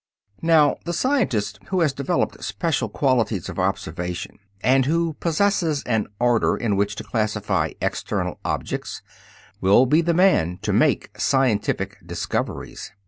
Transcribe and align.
Now, 0.41 0.77
the 0.83 0.93
scientist 0.93 1.59
who 1.67 1.81
has 1.81 1.93
developed 1.93 2.43
special 2.43 2.89
qualities 2.89 3.49
of 3.49 3.59
observation 3.59 4.39
and 4.61 4.87
who 4.87 5.13
"possesses" 5.19 5.83
an 5.83 6.07
order 6.19 6.57
in 6.57 6.75
which 6.75 6.95
to 6.95 7.03
classify 7.03 7.73
external 7.79 8.39
objects 8.43 9.03
will 9.61 9.85
be 9.85 10.01
the 10.01 10.15
man 10.15 10.57
to 10.63 10.73
make 10.73 11.11
scientific 11.19 11.99
discoveries. 12.03 12.91